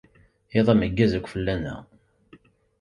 Iḍ 0.57 0.67
ameggaz 0.73 1.11
akk 1.17 1.27
fell-aneɣ. 1.33 1.81